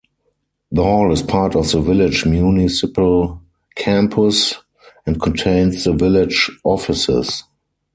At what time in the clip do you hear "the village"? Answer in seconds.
1.71-2.25, 5.83-6.49